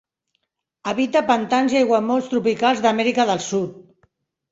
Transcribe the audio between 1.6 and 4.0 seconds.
i aiguamolls tropicals d'Amèrica del Sud.